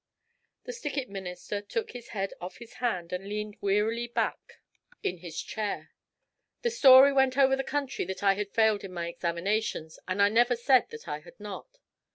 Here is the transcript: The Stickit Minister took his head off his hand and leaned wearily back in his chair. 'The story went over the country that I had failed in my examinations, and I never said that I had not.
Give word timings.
The 0.63 0.71
Stickit 0.73 1.09
Minister 1.09 1.61
took 1.61 1.91
his 1.91 2.07
head 2.07 2.33
off 2.41 2.57
his 2.57 2.73
hand 2.81 3.13
and 3.13 3.29
leaned 3.29 3.57
wearily 3.61 4.07
back 4.07 4.53
in 5.03 5.17
his 5.19 5.39
chair. 5.39 5.91
'The 6.63 6.71
story 6.71 7.13
went 7.13 7.37
over 7.37 7.55
the 7.55 7.63
country 7.63 8.03
that 8.05 8.23
I 8.23 8.33
had 8.33 8.49
failed 8.49 8.83
in 8.83 8.93
my 8.93 9.07
examinations, 9.07 9.99
and 10.07 10.19
I 10.19 10.29
never 10.29 10.55
said 10.55 10.89
that 10.89 11.07
I 11.07 11.19
had 11.19 11.39
not. 11.39 11.77